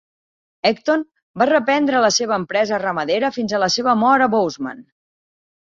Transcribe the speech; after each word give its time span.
Ecton 0.69 1.03
va 1.41 1.47
reprendre 1.49 2.01
la 2.05 2.11
seva 2.17 2.37
empresa 2.43 2.81
ramadera 2.87 3.33
fins 3.39 3.55
a 3.59 3.63
la 3.65 3.71
seva 3.77 3.97
mort 4.07 4.29
a 4.29 4.33
Bozeman. 4.39 4.83